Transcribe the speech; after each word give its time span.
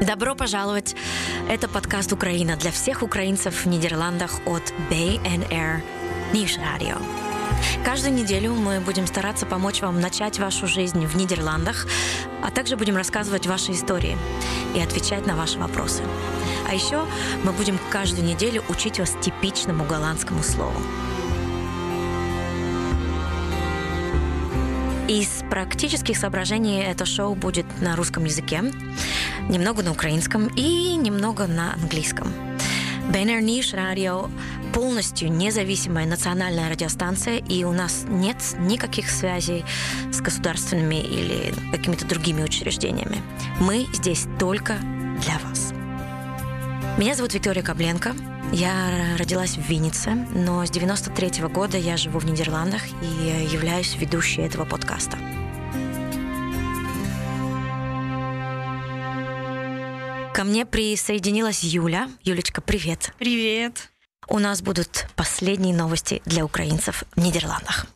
Добро 0.00 0.34
пожаловать! 0.34 0.96
Это 1.46 1.68
подкаст 1.68 2.10
«Украина» 2.10 2.56
для 2.56 2.70
всех 2.70 3.02
украинцев 3.02 3.66
в 3.66 3.68
Нидерландах 3.68 4.40
от 4.46 4.72
Bay 4.90 5.20
Air 5.50 5.82
Ниш 6.32 6.56
Radio. 6.56 6.96
Каждую 7.84 8.14
неделю 8.14 8.54
мы 8.54 8.80
будем 8.80 9.06
стараться 9.06 9.44
помочь 9.44 9.82
вам 9.82 10.00
начать 10.00 10.38
вашу 10.38 10.66
жизнь 10.66 11.04
в 11.04 11.16
Нидерландах, 11.18 11.86
а 12.42 12.50
также 12.50 12.78
будем 12.78 12.96
рассказывать 12.96 13.46
ваши 13.46 13.72
истории 13.72 14.16
и 14.74 14.80
отвечать 14.80 15.26
на 15.26 15.36
ваши 15.36 15.58
вопросы. 15.58 16.02
А 16.66 16.72
еще 16.72 17.04
мы 17.44 17.52
будем 17.52 17.78
каждую 17.90 18.26
неделю 18.26 18.64
учить 18.70 18.98
вас 18.98 19.14
типичному 19.20 19.84
голландскому 19.84 20.42
слову. 20.42 20.80
Из 25.08 25.39
практических 25.50 26.16
соображений 26.16 26.80
это 26.82 27.04
шоу 27.04 27.34
будет 27.34 27.66
на 27.80 27.96
русском 27.96 28.24
языке, 28.24 28.62
немного 29.48 29.82
на 29.82 29.90
украинском 29.90 30.46
и 30.56 30.94
немного 30.94 31.46
на 31.46 31.74
английском. 31.74 32.32
БНР 33.08 33.40
Ниш 33.40 33.74
Радио 33.74 34.30
полностью 34.72 35.32
независимая 35.32 36.06
национальная 36.06 36.70
радиостанция, 36.70 37.38
и 37.38 37.64
у 37.64 37.72
нас 37.72 38.04
нет 38.08 38.36
никаких 38.58 39.10
связей 39.10 39.64
с 40.12 40.20
государственными 40.20 41.00
или 41.00 41.52
какими-то 41.72 42.06
другими 42.06 42.42
учреждениями. 42.42 43.20
Мы 43.58 43.88
здесь 43.92 44.26
только 44.38 44.76
для 45.24 45.38
вас. 45.48 45.72
Меня 46.98 47.16
зовут 47.16 47.34
Виктория 47.34 47.64
Кобленко. 47.64 48.12
Я 48.52 49.16
родилась 49.18 49.56
в 49.56 49.68
Виннице, 49.68 50.26
но 50.32 50.64
с 50.64 50.70
93 50.70 51.42
-го 51.42 51.48
года 51.48 51.78
я 51.78 51.96
живу 51.96 52.20
в 52.20 52.24
Нидерландах 52.24 52.82
и 53.02 53.48
являюсь 53.52 53.96
ведущей 53.96 54.42
этого 54.42 54.64
подкаста. 54.64 55.18
Мне 60.50 60.66
присоединилась 60.66 61.62
Юля. 61.62 62.10
Юлечка, 62.24 62.60
привет. 62.60 63.12
Привет. 63.18 63.88
У 64.26 64.40
нас 64.40 64.62
будут 64.62 65.06
последние 65.14 65.72
новости 65.72 66.22
для 66.24 66.44
украинцев 66.44 67.04
в 67.14 67.20
Нидерландах. 67.20 67.86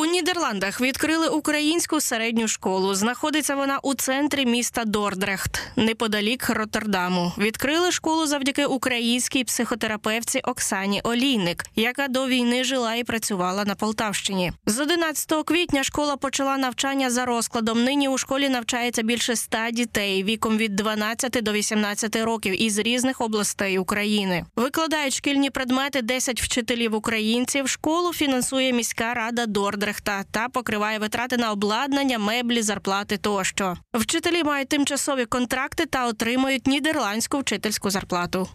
У 0.00 0.04
Нідерландах 0.04 0.80
відкрили 0.80 1.28
українську 1.28 2.00
середню 2.00 2.48
школу. 2.48 2.94
Знаходиться 2.94 3.54
вона 3.54 3.78
у 3.82 3.94
центрі 3.94 4.46
міста 4.46 4.84
Дордрехт, 4.84 5.60
неподалік 5.76 6.50
Роттердаму. 6.50 7.32
Відкрили 7.38 7.92
школу 7.92 8.26
завдяки 8.26 8.66
українській 8.66 9.44
психотерапевтці 9.44 10.38
Оксані 10.38 11.00
Олійник, 11.00 11.64
яка 11.76 12.08
до 12.08 12.26
війни 12.26 12.64
жила 12.64 12.94
і 12.94 13.04
працювала 13.04 13.64
на 13.64 13.74
Полтавщині. 13.74 14.52
З 14.66 14.80
11 14.80 15.44
квітня 15.44 15.82
школа 15.82 16.16
почала 16.16 16.56
навчання 16.56 17.10
за 17.10 17.24
розкладом. 17.24 17.84
Нині 17.84 18.08
у 18.08 18.18
школі 18.18 18.48
навчається 18.48 19.02
більше 19.02 19.32
ста 19.32 19.70
дітей 19.70 20.24
віком 20.24 20.58
від 20.58 20.76
12 20.76 21.38
до 21.42 21.52
18 21.52 22.16
років 22.16 22.62
із 22.62 22.78
різних 22.78 23.20
областей 23.20 23.78
України. 23.78 24.44
Викладають 24.56 25.14
шкільні 25.14 25.50
предмети 25.50 26.02
10 26.02 26.42
вчителів 26.42 26.94
українців. 26.94 27.68
Школу 27.68 28.12
фінансує 28.12 28.72
міська 28.72 29.14
рада 29.14 29.46
Дордрехт. 29.46 29.89
Утрехта 29.90 30.24
та 30.30 30.48
покриває 30.48 30.98
витрати 30.98 31.36
на 31.36 31.52
обладнання, 31.52 32.18
меблі, 32.18 32.62
зарплати 32.62 33.16
тощо. 33.16 33.76
Вчителі 33.94 34.44
мають 34.44 34.68
тимчасові 34.68 35.26
контракти 35.26 35.86
та 35.86 36.06
отримують 36.06 36.66
нідерландську 36.66 37.38
вчительську 37.38 37.90
зарплату. 37.90 38.48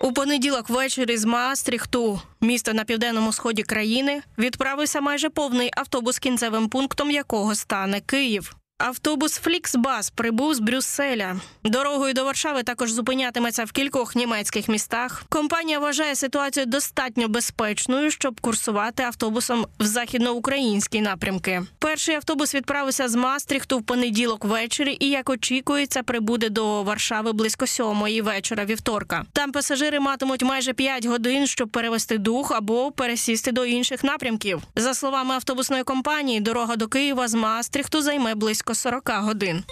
У 0.00 0.12
понеділок 0.12 0.68
ввечері 0.68 1.16
з 1.16 1.24
Маастріхту, 1.24 2.20
місто 2.40 2.72
на 2.72 2.84
південному 2.84 3.32
сході 3.32 3.62
країни, 3.62 4.22
відправився 4.38 5.00
майже 5.00 5.30
повний 5.30 5.70
автобус, 5.76 6.18
кінцевим 6.18 6.68
пунктом 6.68 7.10
якого 7.10 7.54
стане 7.54 8.00
Київ. 8.00 8.56
Автобус 8.86 9.32
Фліксбас 9.32 10.10
прибув 10.10 10.54
з 10.54 10.60
Брюсселя. 10.60 11.36
Дорогою 11.64 12.14
до 12.14 12.24
Варшави 12.24 12.62
також 12.62 12.92
зупинятиметься 12.92 13.64
в 13.64 13.72
кількох 13.72 14.16
німецьких 14.16 14.68
містах. 14.68 15.24
Компанія 15.28 15.78
вважає 15.78 16.14
ситуацію 16.14 16.66
достатньо 16.66 17.28
безпечною, 17.28 18.10
щоб 18.10 18.40
курсувати 18.40 19.02
автобусом 19.02 19.66
в 19.78 19.84
західноукраїнські 19.84 21.00
напрямки. 21.00 21.62
Перший 21.78 22.14
автобус 22.14 22.54
відправився 22.54 23.08
з 23.08 23.14
Мастріхту 23.14 23.78
в 23.78 23.82
понеділок 23.82 24.44
ввечері 24.44 24.96
і, 25.00 25.08
як 25.08 25.30
очікується, 25.30 26.02
прибуде 26.02 26.48
до 26.48 26.82
Варшави 26.82 27.32
близько 27.32 27.66
сьомої 27.66 28.22
вечора 28.22 28.64
вівторка. 28.64 29.24
Там 29.32 29.52
пасажири 29.52 30.00
матимуть 30.00 30.42
майже 30.42 30.72
5 30.72 31.06
годин, 31.06 31.46
щоб 31.46 31.68
перевести 31.68 32.18
дух 32.18 32.52
або 32.52 32.90
пересісти 32.92 33.52
до 33.52 33.64
інших 33.64 34.04
напрямків. 34.04 34.62
За 34.76 34.94
словами 34.94 35.34
автобусної 35.34 35.84
компанії, 35.84 36.40
дорога 36.40 36.76
до 36.76 36.88
Києва 36.88 37.28
з 37.28 37.34
Мастріхту 37.34 38.02
займе 38.02 38.34
близько 38.34 38.73
близько 38.74 38.90
40 38.90 39.24
годин. 39.24 39.64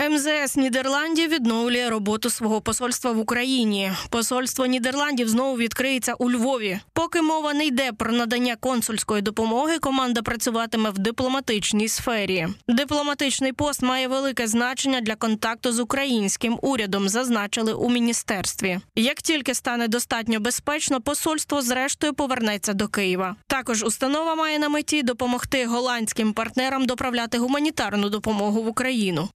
МЗС 0.00 0.56
Нідерландів 0.56 1.30
відновлює 1.30 1.90
роботу 1.90 2.30
свого 2.30 2.60
посольства 2.60 3.12
в 3.12 3.18
Україні. 3.18 3.92
Посольство 4.10 4.66
Нідерландів 4.66 5.28
знову 5.28 5.56
відкриється 5.56 6.14
у 6.14 6.30
Львові. 6.30 6.80
Поки 6.92 7.22
мова 7.22 7.54
не 7.54 7.66
йде 7.66 7.92
про 7.92 8.12
надання 8.12 8.56
консульської 8.56 9.22
допомоги, 9.22 9.78
команда 9.78 10.22
працюватиме 10.22 10.90
в 10.90 10.98
дипломатичній 10.98 11.88
сфері. 11.88 12.46
Дипломатичний 12.68 13.52
пост 13.52 13.82
має 13.82 14.08
велике 14.08 14.46
значення 14.46 15.00
для 15.00 15.14
контакту 15.14 15.72
з 15.72 15.80
українським 15.80 16.58
урядом, 16.62 17.08
зазначили 17.08 17.72
у 17.72 17.90
міністерстві. 17.90 18.80
Як 18.96 19.22
тільки 19.22 19.54
стане 19.54 19.88
достатньо 19.88 20.40
безпечно, 20.40 21.00
посольство 21.00 21.62
зрештою 21.62 22.14
повернеться 22.14 22.72
до 22.72 22.88
Києва. 22.88 23.36
Також 23.46 23.82
установа 23.82 24.34
має 24.34 24.58
на 24.58 24.68
меті 24.68 25.02
допомогти 25.02 25.66
голландським 25.66 26.32
партнерам 26.32 26.86
доправляти 26.86 27.38
гуманітарну 27.38 28.08
допомогу 28.08 28.62
в 28.62 28.68
Україну. 28.68 29.28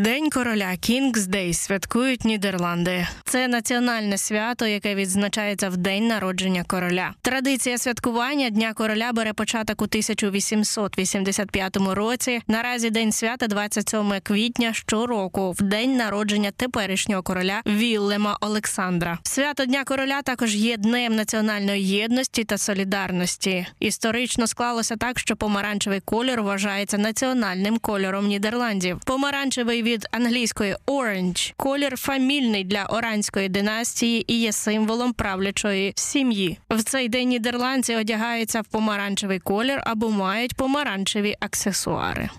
День 0.00 0.30
короля 0.30 0.76
Кінгсдей 0.80 1.54
святкують 1.54 2.24
Нідерланди. 2.24 3.06
Це 3.24 3.48
національне 3.48 4.18
свято, 4.18 4.66
яке 4.66 4.94
відзначається 4.94 5.68
в 5.68 5.76
день 5.76 6.06
народження 6.06 6.64
короля. 6.64 7.14
Традиція 7.22 7.78
святкування 7.78 8.50
Дня 8.50 8.72
короля 8.74 9.12
бере 9.12 9.32
початок 9.32 9.82
у 9.82 9.84
1885 9.84 11.76
році. 11.76 12.40
Наразі 12.48 12.90
день 12.90 13.12
свята 13.12 13.46
27 13.46 14.12
квітня 14.22 14.72
щороку, 14.72 15.52
в 15.52 15.62
день 15.62 15.96
народження 15.96 16.50
теперішнього 16.50 17.22
короля 17.22 17.62
Віллема 17.66 18.38
Олександра. 18.40 19.18
Свято 19.22 19.64
Дня 19.64 19.84
короля 19.84 20.22
також 20.22 20.56
є 20.56 20.76
днем 20.76 21.16
національної 21.16 21.88
єдності 21.88 22.44
та 22.44 22.58
солідарності. 22.58 23.66
Історично 23.80 24.46
склалося 24.46 24.96
так, 24.96 25.18
що 25.18 25.36
помаранчевий 25.36 26.00
колір 26.00 26.42
вважається 26.42 26.98
національним 26.98 27.78
кольором 27.78 28.26
Нідерландів. 28.26 29.00
Помаранчевий 29.04 29.81
від 29.82 30.06
англійської 30.10 30.76
orange, 30.86 31.52
колір 31.56 31.96
фамільний 31.96 32.64
для 32.64 32.84
оранської 32.84 33.48
династії 33.48 34.32
і 34.32 34.40
є 34.40 34.52
символом 34.52 35.12
правлячої 35.12 35.92
сім'ї. 35.96 36.58
В 36.70 36.82
цей 36.82 37.08
день 37.08 37.28
нідерландці 37.28 37.94
одягаються 37.96 38.60
в 38.60 38.66
помаранчевий 38.66 39.38
колір 39.38 39.82
або 39.86 40.10
мають 40.10 40.54
помаранчеві 40.54 41.36
аксесуари. 41.40 42.30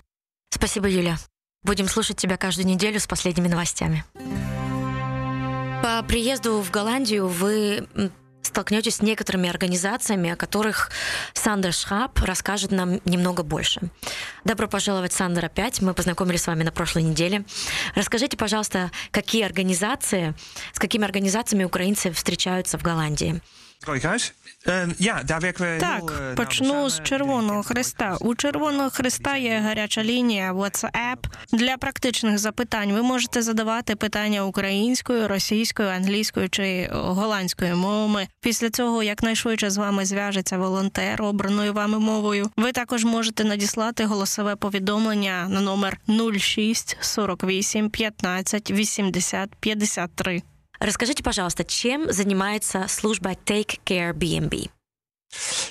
Спасибо, 0.50 0.88
Юля. 0.88 1.18
Будем 1.64 1.88
слушать 1.88 2.16
тебя 2.16 2.36
каждую 2.36 2.68
неделю 2.68 2.96
с 2.96 3.06
последними 3.06 3.48
новостями. 3.48 4.04
По 5.82 6.02
приезду 6.02 6.60
в 6.60 6.70
Голландию 6.70 7.28
вы 7.28 7.86
столкнетесь 8.46 8.96
с 8.96 9.02
некоторыми 9.02 9.48
организациями, 9.48 10.30
о 10.30 10.36
которых 10.36 10.90
Сандра 11.32 11.72
Шхаб 11.72 12.18
расскажет 12.20 12.70
нам 12.70 13.00
немного 13.04 13.42
больше. 13.42 13.80
Добро 14.44 14.68
пожаловать, 14.68 15.12
Сандра, 15.12 15.46
опять. 15.46 15.80
Мы 15.80 15.94
познакомились 15.94 16.42
с 16.42 16.46
вами 16.46 16.62
на 16.62 16.72
прошлой 16.72 17.02
неделе. 17.02 17.44
Расскажите, 17.94 18.36
пожалуйста, 18.36 18.90
какие 19.10 19.44
организации, 19.44 20.34
с 20.72 20.78
какими 20.78 21.04
организациями 21.04 21.64
украинцы 21.64 22.12
встречаются 22.12 22.78
в 22.78 22.82
Голландии? 22.82 23.40
Werken 23.86 24.12
we 24.12 24.20
так, 25.80 26.34
почну 26.36 26.90
з 26.90 27.02
Червоного 27.02 27.62
Христа. 27.62 28.16
У 28.20 28.34
Червоного 28.34 28.90
Христа 28.90 29.36
є 29.36 29.58
гаряча 29.64 30.04
лінія 30.04 30.52
WhatsApp. 30.52 31.16
Для 31.52 31.76
практичних 31.76 32.38
запитань 32.38 32.92
ви 32.92 33.02
можете 33.02 33.42
задавати 33.42 33.96
питання 33.96 34.44
українською, 34.44 35.28
російською, 35.28 35.88
англійською 35.88 36.48
чи 36.48 36.88
голландською 36.92 37.76
мовами. 37.76 38.28
Після 38.40 38.70
цього 38.70 39.02
якнайшвидше 39.02 39.70
з 39.70 39.76
вами 39.76 40.04
зв'яжеться 40.04 40.58
волонтер 40.58 41.22
обраною 41.22 41.72
вами 41.72 41.98
мовою. 41.98 42.50
Ви 42.56 42.72
також 42.72 43.04
можете 43.04 43.44
надіслати 43.44 44.04
голосове 44.04 44.56
повідомлення 44.56 45.46
на 45.48 45.60
номер 45.60 45.98
06 46.38 46.96
48 47.00 47.90
15 47.90 48.70
80 48.70 49.50
53. 49.60 50.42
Расскажите, 50.80 51.22
пожалуйста, 51.22 51.64
чем 51.64 52.12
занимается 52.12 52.86
служба 52.88 53.32
Take 53.46 53.78
Care 53.84 54.12
BNB? 54.12 54.68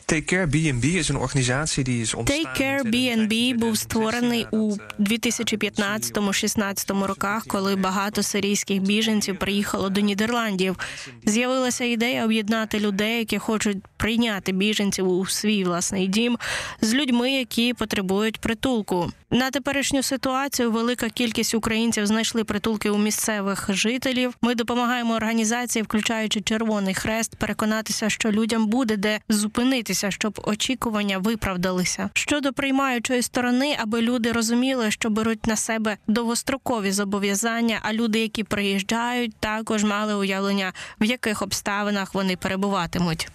Take 0.08 0.26
Care 0.26 0.48
BNB 0.48 0.84
is 0.84 1.10
een 1.10 1.18
organisatie 1.18 1.84
die 1.84 2.02
is 2.02 2.14
ontstaan. 2.14 2.44
Take 2.44 2.58
Care 2.58 2.90
BNB 2.90 3.60
був 3.60 3.78
створений 3.78 4.48
у 4.52 4.76
2015-16 5.00 7.06
роках, 7.06 7.46
коли 7.48 7.76
багато 7.76 8.24
сирійських 8.24 8.82
біженців 8.82 9.40
приїхало 9.40 9.90
до 9.90 10.02
Нідерландів. 10.02 10.80
З'явилася 11.26 11.84
ідея 11.84 12.26
об'єднати 12.26 12.80
людей, 12.80 13.20
які 13.20 13.38
хочуть 13.38 13.78
прийняти 13.98 14.52
біженців 14.52 15.08
у 15.08 15.26
свій 15.26 15.64
власний 15.64 16.08
дім, 16.08 16.38
з 16.82 16.94
людьми, 16.94 17.32
які 17.32 17.74
потребують 17.74 18.40
притулку. 18.40 19.12
На 19.34 19.52
теперішню 19.52 20.04
ситуацію 20.04 20.72
велика 20.72 21.10
кількість 21.10 21.54
українців 21.54 22.08
знайшли 22.08 22.44
притулки 22.44 22.90
у 22.90 22.98
місцевих 22.98 23.70
жителів. 23.70 24.34
Ми 24.42 24.56
допомагаємо 24.56 25.14
організації, 25.14 25.84
включаючи 25.84 26.42
Червоний 26.42 26.94
Хрест, 26.94 27.36
переконатися, 27.36 28.10
що 28.10 28.32
людям 28.32 28.68
буде 28.68 28.98
де 28.98 29.20
зупинитися, 29.30 30.12
щоб 30.12 30.42
очікування 30.44 31.18
виправдалися. 31.18 32.10
Щодо 32.14 32.54
приймаючої 32.54 33.22
сторони, 33.22 33.78
аби 33.80 34.02
люди 34.02 34.32
розуміли, 34.32 34.92
що 34.92 35.10
беруть 35.10 35.48
на 35.48 35.56
себе 35.56 35.98
довгострокові 36.08 36.92
зобов'язання, 36.92 37.80
а 37.82 37.94
люди, 37.94 38.20
які 38.20 38.44
приїжджають, 38.44 39.36
також 39.40 39.84
мали 39.84 40.16
уявлення, 40.16 40.74
в 41.00 41.06
яких 41.06 41.42
обставинах 41.42 42.14
вони 42.14 42.36
перебуватимуть. 42.36 43.28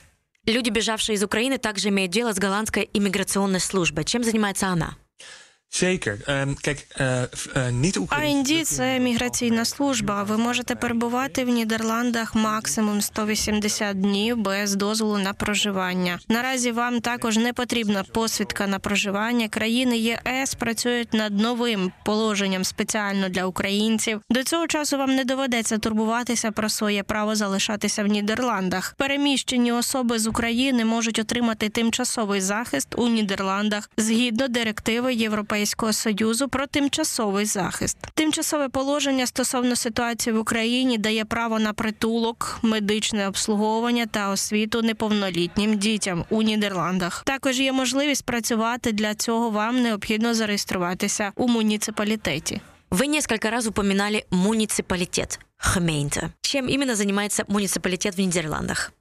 Люди, 0.48 0.70
бежавшие 0.70 1.14
из 1.14 1.22
Украины, 1.22 1.58
также 1.58 1.88
имеют 1.88 2.12
дело 2.12 2.30
с 2.30 2.38
голландской 2.38 2.88
иммиграционной 2.94 3.60
службой. 3.60 4.04
Чем 4.04 4.24
занимается 4.24 4.66
она? 4.66 4.96
Zeker. 5.70 6.18
Eh. 6.26 6.46
АНД– 8.10 8.48
це 8.64 8.98
міграційна 8.98 9.64
служба. 9.64 10.22
Ви 10.22 10.36
можете 10.36 10.74
перебувати 10.74 11.44
в 11.44 11.48
Нідерландах 11.48 12.34
максимум 12.34 13.00
180 13.00 14.00
днів 14.00 14.36
без 14.36 14.74
дозволу 14.74 15.18
на 15.18 15.32
проживання. 15.32 16.18
Наразі 16.28 16.72
вам 16.72 17.00
також 17.00 17.36
не 17.36 17.52
потрібна 17.52 18.04
посвідка 18.04 18.66
на 18.66 18.78
проживання. 18.78 19.48
Країни 19.48 19.98
ЄС 19.98 20.54
працюють 20.54 21.14
над 21.14 21.40
новим 21.40 21.92
положенням 22.04 22.64
спеціально 22.64 23.28
для 23.28 23.44
українців. 23.44 24.20
До 24.30 24.44
цього 24.44 24.66
часу 24.66 24.98
вам 24.98 25.14
не 25.14 25.24
доведеться 25.24 25.78
турбуватися 25.78 26.50
про 26.50 26.68
своє 26.68 27.02
право 27.02 27.36
залишатися 27.36 28.04
в 28.04 28.06
Нідерландах. 28.06 28.94
Переміщені 28.98 29.72
особи 29.72 30.18
з 30.18 30.26
України 30.26 30.84
можуть 30.84 31.18
отримати 31.18 31.68
тимчасовий 31.68 32.40
захист 32.40 32.88
у 32.96 33.08
Нідерландах 33.08 33.90
згідно 33.96 34.48
директиви 34.48 35.14
Європейського 35.14 35.57
союзу 35.92 36.48
про 36.48 36.66
тимчасовий 36.66 37.44
захист. 37.44 37.96
Тимчасове 38.14 38.68
положення 38.68 39.26
стосовно 39.26 39.76
ситуації 39.76 40.36
в 40.36 40.38
Україні 40.38 40.98
дає 40.98 41.24
право 41.24 41.58
на 41.58 41.72
притулок, 41.72 42.58
медичне 42.62 43.28
обслуговування 43.28 44.06
та 44.06 44.30
освіту 44.30 44.82
неповнолітнім 44.82 45.78
дітям 45.78 46.24
у 46.30 46.42
Нідерландах. 46.42 47.22
Також 47.26 47.60
є 47.60 47.72
можливість 47.72 48.24
працювати. 48.24 48.92
Для 48.92 49.14
цього 49.14 49.50
вам 49.50 49.82
необхідно 49.82 50.34
зареєструватися 50.34 51.32
у 51.36 51.48
муніципалітеті. 51.48 52.60
Вы 52.90 53.06
несколько 53.06 53.50
раз 53.50 53.66
упоминали 53.66 54.24
муниципалитет. 54.30 55.38
Gemeente. 55.58 56.30
Чем 56.40 56.68
именно 56.68 56.94
занимается 56.94 57.44
муниципалитет 57.48 58.16
в 58.16 58.20
Нидерландах? 58.20 58.92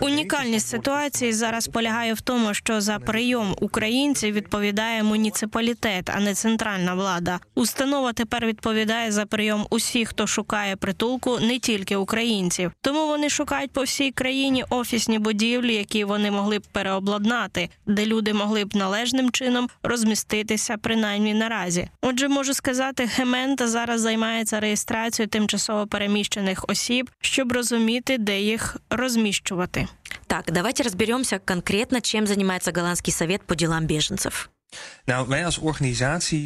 Унікальність 0.00 0.66
van 0.66 0.70
ситуації 0.70 1.32
зараз 1.32 1.68
полягає 1.68 2.14
в 2.14 2.20
тому, 2.20 2.54
що 2.54 2.80
за 2.80 2.98
прийом 2.98 3.56
українців 3.60 4.34
відповідає 4.34 5.02
муніципалітет, 5.02 6.10
а 6.10 6.20
не 6.20 6.34
центральна 6.34 6.94
влада. 6.94 7.40
Установа 7.54 8.12
тепер 8.12 8.46
відповідає 8.46 9.12
за 9.12 9.26
прийом 9.26 9.66
усіх, 9.70 10.08
хто 10.08 10.26
шукає 10.26 10.76
притулку, 10.76 11.38
не 11.40 11.58
тільки 11.58 11.96
українців. 11.96 12.72
Тому 12.80 13.06
вони 13.06 13.30
шукають 13.30 13.70
по 13.70 13.82
всій 13.82 14.10
країні 14.10 14.64
офісні 14.70 15.18
будівлі, 15.18 15.74
які 15.74 16.04
вони 16.04 16.30
могли 16.30 16.58
б 16.58 16.62
переобладнати, 16.72 17.70
де 17.86 18.06
люди 18.06 18.32
могли 18.34 18.64
б 18.64 18.76
належним 18.76 19.30
чином 19.30 19.68
розміститися, 19.82 20.76
принаймні 20.76 21.34
наразі. 21.34 21.88
Отже, 22.02 22.28
можу 22.28 22.54
сказати, 22.54 23.10
Гемента 23.16 23.68
зараз 23.68 24.00
займається 24.00 24.60
реєстрацією 24.60 25.28
тимчасово 25.28 25.86
переміщених 25.86 26.64
осіб, 26.68 27.10
щоб 27.20 27.52
розуміти, 27.56 28.18
де 28.18 28.40
їх 28.40 28.76
розміщувати. 28.90 29.88
Так, 30.26 30.44
давайте 30.52 30.82
разберемся 30.82 31.38
конкретно, 31.38 32.00
чем 32.00 32.26
занимается 32.26 32.72
Голландский 32.72 33.12
совет 33.12 33.42
по 33.42 33.54
делам 33.54 33.86
беженцев. 33.86 34.50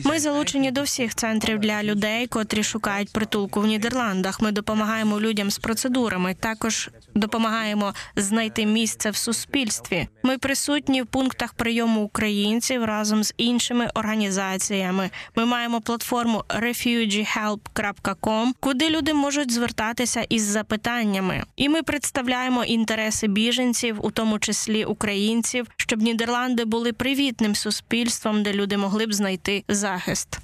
Ми 0.05 0.21
залучені 0.21 0.71
до 0.71 0.83
всіх 0.83 1.15
центрів 1.15 1.59
для 1.59 1.83
людей, 1.83 2.27
котрі 2.27 2.63
шукають 2.63 3.13
притулку 3.13 3.61
в 3.61 3.67
Нідерландах. 3.67 4.41
Ми 4.41 4.53
допомагаємо 4.53 5.21
людям 5.21 5.51
з 5.51 5.59
процедурами. 5.59 6.35
Також 6.35 6.91
допомагаємо 7.15 7.95
знайти 8.17 8.67
місце 8.67 9.11
в 9.11 9.17
суспільстві. 9.17 10.09
Ми 10.23 10.39
присутні 10.39 11.03
в 11.03 11.07
пунктах 11.07 11.55
прийому 11.55 12.01
українців 12.01 12.85
разом 12.85 13.25
з 13.25 13.35
іншими 13.37 13.91
організаціями. 13.95 15.11
Ми 15.37 15.45
маємо 15.45 15.81
платформу 15.81 16.45
refugeehelp.com, 16.49 18.53
куди 18.61 18.91
люди 18.91 19.15
можуть 19.15 19.53
звертатися 19.53 20.27
із 20.29 20.43
запитаннями. 20.43 21.45
І 21.57 21.69
ми 21.69 21.83
представляємо 21.83 22.65
інтереси 22.65 23.27
біженців, 23.27 24.07
у 24.07 24.11
тому 24.11 24.39
числі 24.39 24.85
українців, 24.85 25.67
щоб 25.77 26.03
Нідерланди 26.03 26.65
були 26.65 26.93
привітним 26.93 27.55
суспільством, 27.55 28.10
де 28.43 28.53
люди 28.53 28.77
могли 28.77 29.07
б 29.07 29.13
знайти 29.13 29.65
захист. 29.69 30.39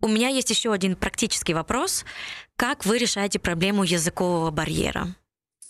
У 0.00 0.08
меня 0.08 0.28
есть 0.28 0.50
еще 0.50 0.72
один 0.72 0.94
практический 0.94 1.54
вопрос. 1.54 2.04
Как 2.56 2.86
вы 2.86 2.98
решаете 2.98 3.38
проблему 3.38 3.84
языкового 3.84 4.50
барьера? 4.50 5.14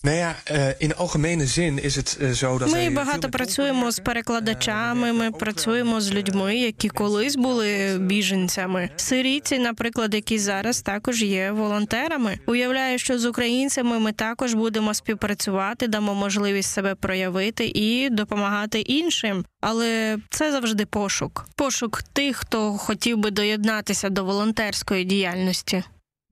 Nou 0.00 0.16
ja, 0.16 0.36
eh, 0.44 0.68
in 0.78 0.96
algemene 0.96 1.46
zin 1.46 1.82
is 1.82 1.96
het 1.96 2.16
eh, 2.20 2.30
zo 2.30 2.58
dat. 2.58 2.70
Ми 2.70 2.90
багато 2.90 3.28
працюємо 3.28 3.90
з 3.90 3.98
перекладачами. 3.98 5.12
Ми 5.12 5.30
працюємо 5.30 6.00
з 6.00 6.12
людьми, 6.12 6.56
які 6.56 6.88
колись 6.88 7.36
були 7.36 7.98
біженцями. 8.00 8.90
Сирійці, 8.96 9.58
наприклад, 9.58 10.14
які 10.14 10.38
зараз 10.38 10.82
також 10.82 11.22
є 11.22 11.50
волонтерами. 11.50 12.38
Уявляю, 12.46 12.98
що 12.98 13.18
з 13.18 13.26
українцями 13.26 13.98
ми 13.98 14.12
також 14.12 14.54
будемо 14.54 14.94
співпрацювати, 14.94 15.88
дамо 15.88 16.14
можливість 16.14 16.70
себе 16.72 16.94
проявити 16.94 17.66
і 17.74 18.08
допомагати 18.10 18.80
іншим. 18.80 19.44
Але 19.60 20.18
це 20.30 20.52
завжди 20.52 20.86
пошук. 20.86 21.46
Пошук 21.56 22.02
тих, 22.02 22.36
хто 22.36 22.72
хотів 22.72 23.18
би 23.18 23.30
доєднатися 23.30 24.08
до 24.08 24.24
волонтерської 24.24 25.04
діяльності. 25.04 25.84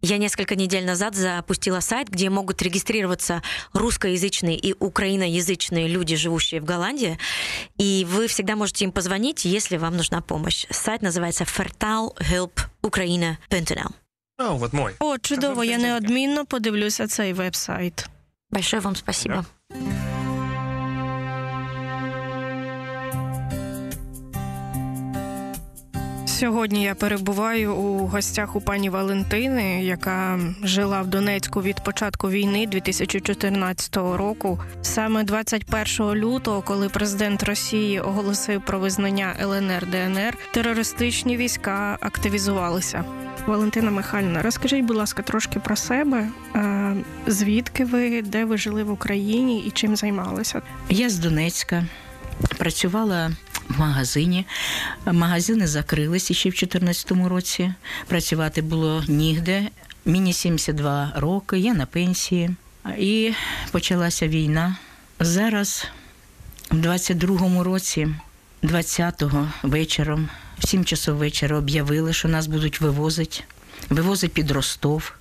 Я 0.03 0.19
несколько 0.19 0.57
недель 0.57 0.85
назад 0.85 1.15
запустила 1.15 1.81
сайт, 1.81 2.09
где 2.09 2.29
могут 2.31 2.63
регистрироваться 2.63 3.43
русскоязычные 3.73 4.57
и 4.57 4.75
украиноязычные 4.79 5.89
люди, 5.89 6.15
живущие 6.17 6.61
в 6.61 6.65
Голландии. 6.65 7.19
И 7.79 8.07
вы 8.09 8.29
всегда 8.29 8.55
можете 8.57 8.85
им 8.85 8.93
позвонить, 8.93 9.45
если 9.45 9.79
вам 9.79 9.97
нужна 9.97 10.21
помощь. 10.21 10.67
Сайт 10.71 11.03
называется 11.03 11.45
fertaalhulpukraine.nl. 11.45 13.91
Oh, 14.39 14.59
wat 14.59 14.73
mooi. 14.73 14.95
О, 14.99 15.19
чудово! 15.19 15.65
Я 15.65 15.79
неодмінно 15.79 16.47
подивлюся 16.47 17.07
цей 17.07 17.33
веб-сайт. 17.33 18.07
Большое 18.51 18.83
вам 18.83 18.97
спасибо. 18.97 19.47
Сьогодні 26.39 26.83
я 26.83 26.95
перебуваю 26.95 27.75
у 27.75 28.07
гостях 28.07 28.57
у 28.57 28.61
пані 28.61 28.91
Валентини, 28.91 29.85
яка 29.85 30.41
жила 30.63 31.03
в 31.03 31.07
Донецьку 31.07 31.63
від 31.63 31.85
початку 31.85 32.31
війни 32.31 32.67
2014 32.67 33.97
року. 33.97 34.61
Саме 34.83 35.25
21 35.25 36.15
лютого, 36.15 36.63
коли 36.63 36.89
президент 36.89 37.43
Росії 37.43 38.01
оголосив 38.01 38.63
про 38.63 38.79
визнання 38.79 39.37
ЛНР 39.41 39.87
ДНР, 39.91 40.39
терористичні 40.53 41.37
війська 41.37 41.99
активізувалися. 42.01 43.05
Валентина 43.47 43.91
Михайлівна, 43.91 44.43
розкажіть, 44.43 44.85
будь 44.85 44.97
ласка, 44.97 45.23
трошки 45.23 45.61
про 45.61 45.77
себе. 45.77 46.29
Е, 46.55 46.95
Звідки 47.27 47.85
ви, 47.85 48.23
де 48.23 48.45
ви 48.45 48.59
жили 48.59 48.85
в 48.85 48.91
Україні 48.91 49.61
і 49.61 49.71
чим 49.71 49.97
займалися? 49.97 50.63
Я 50.89 51.11
з 51.11 51.19
Донецька 51.19 51.85
працювала 52.59 53.31
магазині. 53.69 54.47
Магазини 55.13 55.67
закрилися 55.67 56.35
ще 56.35 56.49
в 56.49 56.53
2014 56.53 57.11
році. 57.11 57.73
Працювати 58.07 58.63
було 58.63 59.05
нігде. 59.09 59.69
Мені 60.05 60.33
72 60.33 61.13
роки, 61.17 61.59
я 61.59 61.75
на 61.75 61.87
пенсії. 61.87 62.51
І 62.99 63.33
почалася 63.71 64.29
війна. 64.29 64.77
Зараз, 65.21 65.87
в 66.71 66.77
22-му 66.77 67.65
році, 67.65 68.09
20-го 68.63 69.49
вечором, 69.63 70.29
в 70.59 70.69
7 70.69 70.85
часов 70.85 71.17
вечора 71.17 71.59
об'явили, 71.59 72.13
що 72.13 72.29
нас 72.29 72.47
будуть 72.47 72.81
вивозити. 72.81 73.41
Вивозить 73.91 74.33
під 74.33 74.51
Ростов. 74.51 75.13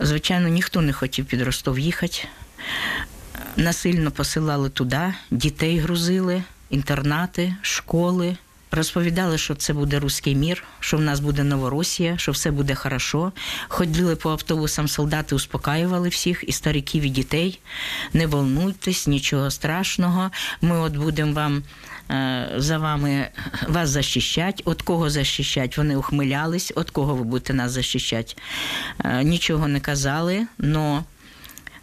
Звичайно, 0.00 0.48
ніхто 0.48 0.80
не 0.80 0.92
хотів 0.92 1.26
під 1.26 1.42
Ростов 1.42 1.78
їхати. 1.78 2.18
Насильно 3.56 4.10
посилали 4.10 4.70
туди, 4.70 5.14
дітей 5.30 5.78
грузили, 5.78 6.42
інтернати, 6.74 7.54
школи. 7.62 8.36
Розповідали, 8.70 9.38
що 9.38 9.54
це 9.54 9.72
буде 9.72 9.98
руський 9.98 10.34
мір, 10.34 10.64
що 10.80 10.96
в 10.96 11.00
нас 11.00 11.20
буде 11.20 11.44
Новоросія, 11.44 12.18
що 12.18 12.32
все 12.32 12.50
буде 12.50 12.74
хорошо. 12.74 13.32
Ходили 13.68 14.16
по 14.16 14.30
автобусам 14.30 14.88
солдати, 14.88 15.34
успокаювали 15.34 16.08
всіх, 16.08 16.44
і 16.46 16.52
стариків, 16.52 17.02
і 17.02 17.08
дітей. 17.08 17.60
Не 18.12 18.26
волнуйтесь, 18.26 19.06
нічого 19.06 19.50
страшного. 19.50 20.30
Ми 20.60 20.78
от 20.78 20.96
будемо 20.96 21.32
вам 21.32 21.62
е, 22.10 22.52
за 22.56 22.78
вами 22.78 23.28
вас 23.68 23.88
захищати. 23.88 24.62
От 24.66 24.82
кого 24.82 25.10
захищати? 25.10 25.74
Вони 25.76 25.96
ухмилялись, 25.96 26.72
от 26.76 26.90
кого 26.90 27.14
ви 27.14 27.24
будете 27.24 27.54
нас 27.54 27.72
захищати. 27.72 28.34
Е, 29.04 29.24
нічого 29.24 29.68
не 29.68 29.80
казали, 29.80 30.46
но 30.58 31.04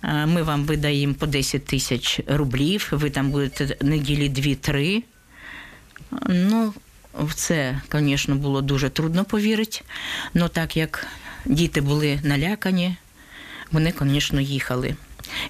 ми 0.04 0.44
вам 0.44 0.64
видаємо 0.64 1.14
по 1.14 1.26
10 1.26 1.66
тисяч 1.66 2.20
рублів, 2.28 2.88
ви 2.92 3.10
там 3.10 3.32
будете 3.32 3.78
неділі 3.82 4.30
2-3. 4.30 5.04
Ну, 6.30 6.74
в 7.20 7.34
це, 7.34 7.82
звісно, 7.92 8.36
було 8.36 8.62
дуже 8.62 8.90
трудно 8.90 9.26
повірити. 9.26 9.82
але 10.36 10.48
так 10.48 10.78
як 10.78 11.08
діти 11.46 11.82
були 11.82 12.20
налякані, 12.24 12.96
вони, 13.72 13.94
звісно, 14.02 14.42
їхали. 14.42 14.96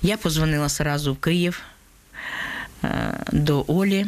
Я 0.02 0.18
позвонила 0.18 0.68
одразу 0.80 1.14
в 1.14 1.18
Київ 1.18 1.62
до 3.32 3.66
Олі, 3.68 4.06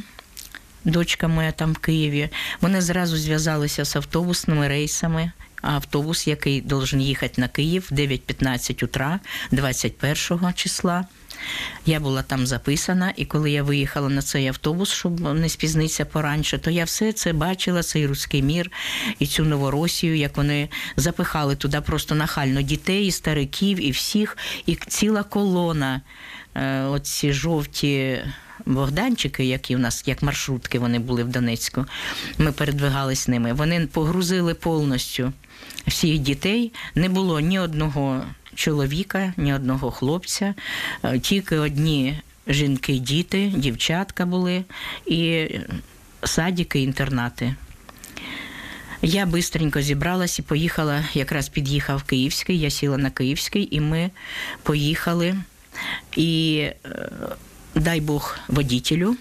дочка 0.86 1.28
моя 1.28 1.52
там 1.52 1.74
в 1.74 1.78
Києві. 1.78 2.30
Вони 2.62 2.82
зразу 2.82 3.18
зв'язалися 3.18 3.86
з 3.86 3.96
автобусними 3.96 4.68
рейсами. 4.68 5.32
Автобус, 5.64 6.28
який 6.28 6.62
должен 6.62 7.02
їхати 7.02 7.42
на 7.42 7.48
Київ 7.48 7.88
в 7.92 7.94
9.15 7.94 8.84
утра, 8.84 9.20
21 9.52 10.54
числа. 10.54 11.06
Я 11.86 12.00
була 12.00 12.22
там 12.22 12.48
записана, 12.48 13.14
і 13.16 13.26
коли 13.26 13.52
я 13.52 13.64
виїхала 13.64 14.10
на 14.10 14.22
цей 14.22 14.48
автобус, 14.48 14.90
щоб 14.90 15.20
не 15.20 15.50
спізнитися 15.50 16.06
поранше, 16.06 16.58
то 16.58 16.72
я 16.72 16.84
все 16.84 17.14
це 17.14 17.34
бачила, 17.34 17.84
цей 17.84 18.08
руський 18.08 18.42
мір 18.42 18.72
і 19.20 19.28
цю 19.28 19.44
новоросію, 19.44 20.18
як 20.18 20.38
вони 20.38 20.70
запихали 20.96 21.56
туди 21.56 21.82
просто 21.82 22.16
нахально 22.16 22.62
дітей, 22.62 23.08
і 23.08 23.12
стариків, 23.12 23.86
і 23.86 23.92
всіх, 23.92 24.38
і 24.66 24.76
ціла 24.76 25.24
колона. 25.24 26.02
Е, 26.56 26.82
оці 26.82 27.34
жовті 27.34 28.24
Богданчики, 28.66 29.46
які 29.46 29.76
в 29.76 29.80
нас 29.80 30.04
як 30.06 30.24
маршрутки, 30.24 30.80
вони 30.80 31.00
були 31.00 31.24
в 31.24 31.28
Донецьку. 31.28 31.86
Ми 32.38 32.52
передвигались 32.52 33.28
ними. 33.28 33.54
Вони 33.54 33.88
погрузили 33.88 34.54
повністю 34.54 35.34
всіх 35.88 36.20
дітей. 36.20 36.74
Не 36.96 37.10
було 37.10 37.40
ні 37.40 37.60
одного 37.60 38.26
чоловіка, 38.56 39.34
ні 39.38 39.54
одного 39.54 39.92
хлопця, 39.92 40.54
е, 41.04 41.20
тільки 41.20 41.58
одні 41.58 42.20
жінки, 42.48 42.94
діти, 42.94 43.54
дівчатка 43.56 44.26
були 44.26 44.64
і 45.06 45.48
садики, 46.24 46.80
інтернати. 46.80 47.56
Я 49.02 49.26
бистренько 49.26 49.82
зібралась 49.82 50.40
і 50.40 50.42
поїхала, 50.42 51.04
якраз 51.14 51.50
під'їхав 51.50 52.04
Київський, 52.04 52.60
я 52.60 52.70
сіла 52.70 52.98
на 52.98 53.10
Київський, 53.10 53.68
і 53.72 53.80
ми 53.80 54.12
поїхали. 54.64 55.36
І 56.16 56.58
е, 56.86 57.10
дай 57.76 58.02
Бог 58.02 58.38
водітелю. 58.48 59.16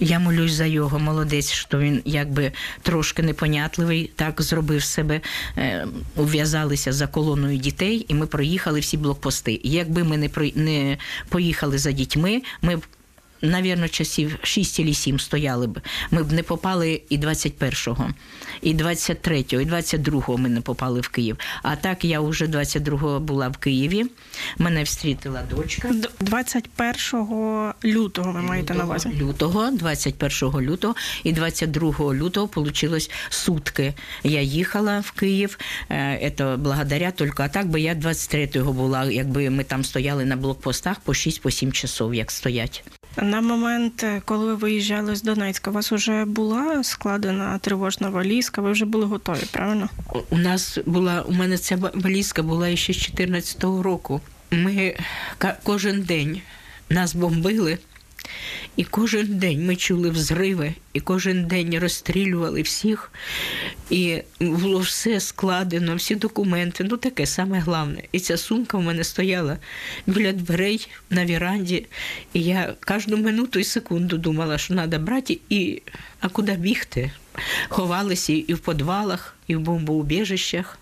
Я 0.00 0.18
молюсь 0.18 0.52
за 0.52 0.66
його, 0.66 0.98
молодець, 0.98 1.50
що 1.50 1.78
він 1.78 2.02
якби 2.04 2.52
трошки 2.82 3.22
непонятливий, 3.22 4.10
так 4.16 4.42
зробив 4.42 4.82
себе, 4.82 5.20
е, 5.56 5.86
ув'язалися 6.16 6.92
за 6.92 7.06
колоною 7.06 7.58
дітей, 7.58 8.06
і 8.08 8.14
ми 8.14 8.26
проїхали 8.26 8.80
всі 8.80 8.96
блокпости. 8.96 9.60
Якби 9.64 10.04
ми 10.04 10.16
не 10.16 10.30
не 10.54 10.98
поїхали 11.28 11.78
за 11.78 11.92
дітьми, 11.92 12.42
ми 12.62 12.76
б 12.76 12.82
навірно, 13.42 13.88
часів 13.88 14.38
6 14.42 14.76
чи 14.76 14.94
7 14.94 15.18
стояли 15.18 15.66
б. 15.66 15.80
Ми 16.10 16.22
б 16.22 16.32
не 16.32 16.42
попали 16.42 17.02
і 17.08 17.18
21-го, 17.18 18.10
і 18.62 18.74
23-го, 18.74 19.60
і 19.60 19.66
22-го 19.66 20.38
ми 20.38 20.48
не 20.48 20.60
попали 20.60 21.00
в 21.00 21.08
Київ. 21.08 21.36
А 21.62 21.76
так 21.76 22.04
я 22.04 22.20
вже 22.20 22.46
22-го 22.46 23.20
була 23.20 23.48
в 23.48 23.56
Києві. 23.56 24.06
Мене 24.58 24.82
встрітила 24.82 25.42
дочка. 25.50 25.90
21 26.20 27.72
лютого 27.84 28.32
ви 28.32 28.40
маєте 28.40 28.74
на 28.74 28.84
увазі? 28.84 29.08
Лютого, 29.20 29.70
21 29.70 30.60
лютого 30.60 30.94
і 31.24 31.32
22 31.32 32.14
лютого 32.14 32.48
получилось 32.48 33.10
сутки. 33.30 33.94
Я 34.24 34.40
їхала 34.40 35.00
в 35.00 35.10
Київ. 35.10 35.58
Це 36.38 36.56
благодаря 36.58 37.10
тільки 37.10 37.42
а 37.42 37.48
так 37.48 37.68
би 37.68 37.80
я 37.80 37.94
23-го 37.94 38.72
була, 38.72 39.04
якби 39.04 39.50
ми 39.50 39.64
там 39.64 39.84
стояли 39.84 40.24
на 40.24 40.36
блокпостах 40.36 41.00
по 41.00 41.12
6-7 41.12 41.72
часов, 41.72 42.14
як 42.14 42.30
стоять. 42.30 42.84
На 43.22 43.40
момент, 43.40 44.04
коли 44.24 44.46
ви 44.46 44.54
виїжджали 44.54 45.16
з 45.16 45.22
Донецька, 45.22 45.70
у 45.70 45.74
вас 45.74 45.92
вже 45.92 46.24
була 46.24 46.84
складена 46.84 47.58
тривожна 47.58 48.08
валізка, 48.08 48.62
ви 48.62 48.72
вже 48.72 48.84
були 48.84 49.04
готові, 49.04 49.42
правильно? 49.50 49.88
У 50.30 50.38
нас 50.38 50.78
була, 50.86 51.22
у 51.22 51.32
мене 51.32 51.58
ця 51.58 51.76
валізка 51.94 52.42
була 52.42 52.76
ще 52.76 52.92
з 52.92 52.96
14-го 52.96 53.82
року. 53.82 54.20
Ми 54.50 54.96
кожен 55.62 56.02
день 56.02 56.40
нас 56.88 57.14
бомбили. 57.14 57.78
І 58.76 58.84
кожен 58.84 59.38
день 59.38 59.66
ми 59.66 59.76
чули 59.76 60.10
взриви, 60.10 60.74
і 60.92 61.00
кожен 61.00 61.46
день 61.46 61.78
розстрілювали 61.78 62.62
всіх. 62.62 63.12
І 63.90 64.22
було 64.40 64.78
все 64.78 65.20
складено, 65.20 65.94
всі 65.94 66.14
документи. 66.14 66.84
Ну 66.84 66.96
таке 66.96 67.26
саме 67.26 67.60
головне. 67.60 68.02
І 68.12 68.20
ця 68.20 68.36
сумка 68.36 68.78
в 68.78 68.82
мене 68.82 69.04
стояла 69.04 69.58
біля 70.06 70.32
дверей 70.32 70.88
на 71.10 71.24
віранді. 71.24 71.86
І 72.32 72.42
я 72.42 72.74
кожну 72.86 73.16
минуту 73.16 73.58
і 73.58 73.64
секунду 73.64 74.18
думала, 74.18 74.58
що 74.58 74.74
треба 74.74 74.98
брати, 74.98 75.38
і 75.48 75.82
а 76.20 76.28
куди 76.28 76.52
бігти? 76.52 77.10
Ховалися 77.68 78.32
і 78.32 78.54
в 78.54 78.58
підвалах, 78.58 79.36
і 79.46 79.56
в 79.56 79.60
бомбоубіжищах. 79.60 80.78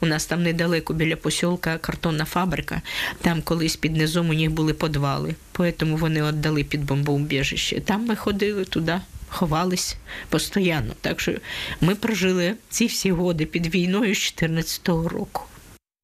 У 0.00 0.06
нас 0.06 0.26
там 0.26 0.42
недалеко 0.42 0.94
біля 0.94 1.16
посілка 1.16 1.78
картонна 1.78 2.24
фабрика. 2.24 2.82
Там 3.20 3.42
колись 3.42 3.76
під 3.76 3.96
низом 3.96 4.30
у 4.30 4.32
них 4.32 4.50
були 4.50 4.74
підвали, 4.74 5.34
тому 5.76 5.96
вони 5.96 6.28
віддали 6.28 6.64
під 6.64 6.84
бомбоубіжище. 6.84 7.80
Там 7.80 8.06
ми 8.06 8.16
ходили 8.16 8.64
туди, 8.64 9.00
ховались 9.28 9.96
постійно. 10.28 10.94
Так 11.00 11.20
що 11.20 11.32
ми 11.80 11.94
прожили 11.94 12.54
ці 12.70 12.86
всі 12.86 13.12
годи 13.12 13.46
під 13.46 13.74
війною 13.74 14.14
з 14.14 14.18
14-го 14.18 15.08
року. 15.08 15.42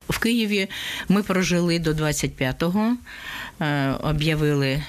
В 0.08 0.18
Києві 0.18 0.68
ми 1.08 1.22
прожили 1.22 1.78
до 1.78 1.92
25-го, 1.92 2.96
е, 3.60 3.92
об'явили 3.92 4.82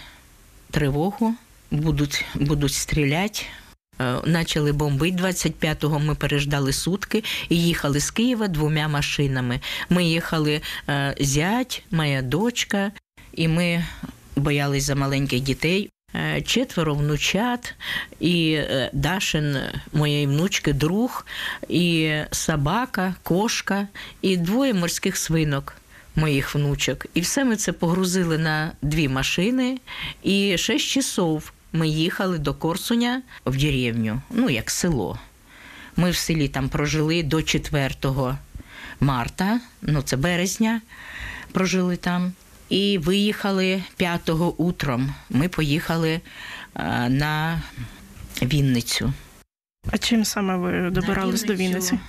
тривогу, 0.72 1.36
будуть, 1.72 2.26
будуть 2.36 2.74
стріляти. 2.74 3.42
Почали 3.98 4.72
бомбити 4.72 5.18
25-го, 5.18 6.00
Ми 6.00 6.16
переждали 6.16 6.74
сутки 6.74 7.24
і 7.50 7.64
їхали 7.64 8.00
з 8.00 8.12
Києва 8.12 8.48
двома 8.48 8.88
машинами. 8.88 9.60
Ми 9.90 10.04
їхали 10.04 10.62
е, 10.90 11.16
зять, 11.20 11.84
моя 11.92 12.22
дочка, 12.22 12.92
і 13.34 13.48
ми 13.48 13.86
боялись 14.36 14.84
за 14.84 14.96
маленьких 14.96 15.40
дітей. 15.40 15.90
Е, 16.16 16.42
четверо 16.42 16.96
внучат, 16.96 17.76
і 18.20 18.52
е, 18.52 18.90
Дашин, 18.94 19.58
моєї 19.94 20.28
внучки, 20.28 20.74
друг, 20.74 21.26
і 21.70 22.14
собака, 22.32 23.16
кошка, 23.24 23.88
і 24.22 24.38
двоє 24.38 24.74
морських 24.74 25.18
свинок. 25.18 25.74
Моїх 26.16 26.56
внучок, 26.56 27.06
і 27.14 27.22
все 27.22 27.46
ми 27.46 27.56
це 27.56 27.72
погрузили 27.72 28.38
на 28.38 28.72
дві 28.82 29.08
машини, 29.08 29.80
і 30.24 30.58
шість 30.58 30.88
часов 30.88 31.52
ми 31.74 31.88
їхали 31.88 32.40
до 32.40 32.54
Корсуня 32.54 33.22
в 33.46 33.58
деревню, 33.58 34.22
ну 34.30 34.50
як 34.50 34.72
село. 34.72 35.20
Ми 35.96 36.12
в 36.12 36.16
селі 36.16 36.48
там 36.48 36.70
прожили 36.70 37.24
до 37.24 37.42
4 37.42 37.90
марта, 39.00 39.60
ну 39.82 40.02
це 40.02 40.18
березня, 40.18 40.82
прожили 41.52 41.96
там. 41.96 42.34
І 42.70 42.98
виїхали 42.98 43.84
5-го 44.00 44.54
утром. 44.58 45.14
Ми 45.30 45.48
поїхали 45.48 46.22
а, 46.74 47.10
на 47.10 47.62
Вінницю. 48.42 49.14
А 49.92 49.98
чим 49.98 50.26
саме 50.26 50.58
ви 50.58 50.90
добирались 50.90 51.44
до 51.44 51.54
Вінниці? 51.54 52.00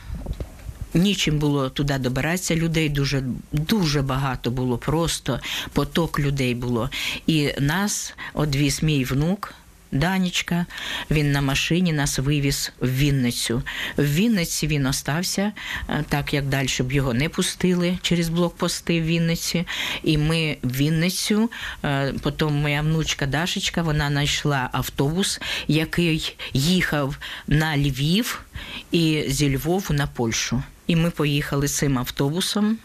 Нічим 0.94 1.38
було 1.38 1.70
туди 1.70 1.98
добиратися. 1.98 2.56
Людей 2.56 2.88
дуже 2.88 3.22
дуже 3.52 4.02
багато 4.02 4.50
було, 4.50 4.78
просто 4.78 5.40
поток 5.72 6.20
людей 6.20 6.54
було. 6.54 6.90
І 7.26 7.50
нас 7.60 8.14
одвіз 8.34 8.82
мій 8.82 9.04
внук. 9.04 9.54
Данічка, 9.92 10.66
він 11.10 11.32
на 11.32 11.40
машині 11.40 11.92
нас 11.92 12.18
вивіз 12.18 12.72
в 12.80 12.88
Вінницю. 12.88 13.62
В 13.96 14.04
Вінниці 14.04 14.66
він 14.66 14.86
остався, 14.86 15.52
е, 15.88 16.04
так 16.08 16.34
як 16.34 16.46
далі 16.46 16.68
б 16.80 16.92
його 16.92 17.14
не 17.14 17.28
пустили 17.28 17.98
через 18.02 18.28
блокпости 18.28 19.00
в 19.00 19.04
Вінниці. 19.04 19.66
І 20.02 20.18
ми 20.18 20.56
в 20.62 20.76
Вінницю, 20.76 21.50
е, 21.84 22.14
потім 22.22 22.48
моя 22.48 22.82
внучка 22.82 23.26
Дашечка, 23.26 23.82
вона 23.82 24.08
знайшла 24.08 24.68
автобус, 24.72 25.40
який 25.68 26.36
їхав 26.52 27.16
на 27.46 27.76
Львів 27.76 28.44
і 28.92 29.24
зі 29.28 29.56
Львову 29.56 29.94
на 29.94 30.06
Польщу. 30.06 30.62
І 30.88 30.96
ми 30.96 31.10
поїхали 31.10 31.68
цим 31.68 31.98
автобусом, 31.98 32.78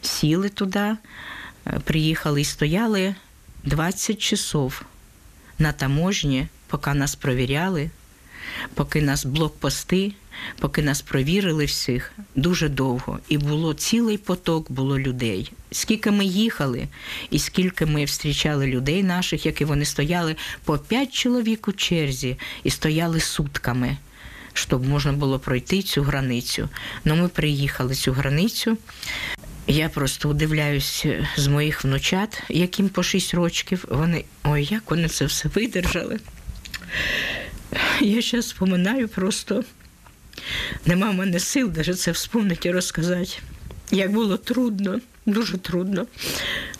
сіли 0.00 0.48
туди, 0.48 0.78
е, 0.78 0.96
приїхали 1.84 2.40
і 2.40 2.44
стояли 2.44 3.14
20 3.64 4.20
часов 4.20 4.82
на 5.58 5.72
таможні, 5.72 6.48
поки 6.66 6.94
нас 6.94 7.14
провіряли, 7.14 7.90
поки 8.74 9.02
нас 9.02 9.24
блокпости, 9.24 10.12
поки 10.58 10.82
нас 10.82 11.02
провірили 11.02 11.64
всіх 11.64 12.12
дуже 12.34 12.68
довго. 12.68 13.18
І 13.28 13.38
було 13.38 13.74
цілий 13.74 14.18
поток 14.18 14.70
було 14.70 14.98
людей. 14.98 15.52
Скільки 15.70 16.10
ми 16.10 16.24
їхали, 16.24 16.88
і 17.30 17.38
скільки 17.38 17.86
ми 17.86 18.06
зустрічали 18.06 18.66
людей 18.66 19.02
наших, 19.02 19.46
які 19.46 19.64
вони 19.64 19.84
стояли 19.84 20.36
по 20.64 20.78
п'ять 20.78 21.12
чоловік 21.12 21.68
у 21.68 21.72
черзі 21.72 22.36
і 22.64 22.70
стояли 22.70 23.20
сутками 23.20 23.96
щоб 24.56 24.88
можна 24.88 25.12
було 25.12 25.38
пройти 25.38 25.82
цю 25.82 26.02
границю. 26.02 26.68
Ну 27.04 27.16
ми 27.16 27.28
приїхали 27.28 27.94
цю 27.94 28.12
границю. 28.12 28.78
Я 29.66 29.88
просто 29.88 30.28
удивляюсь 30.28 31.06
з 31.36 31.46
моїх 31.46 31.84
внучат, 31.84 32.42
яким 32.48 32.88
по 32.88 33.02
6 33.02 33.34
років. 33.34 33.84
Вони 33.88 34.24
ой, 34.44 34.68
як 34.70 34.90
вони 34.90 35.08
це 35.08 35.24
все 35.24 35.48
видержали. 35.48 36.18
Я 38.00 38.22
зараз 38.22 38.48
споминаю 38.48 39.08
просто. 39.08 39.64
Нема 40.86 41.10
в 41.10 41.14
мене 41.14 41.40
сил 41.40 41.72
навіть 41.76 42.00
це 42.00 42.10
вспомнити 42.10 42.68
і 42.68 42.72
розказати. 42.72 43.32
Як 43.90 44.12
було 44.12 44.36
трудно, 44.36 45.00
дуже 45.26 45.58
трудно. 45.58 46.06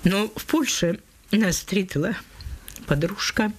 Ну, 0.05 0.31
в 0.37 0.43
Польщі 0.43 0.95
нас 1.33 1.67
зустріла 1.71 2.15
подружка. 2.87 3.51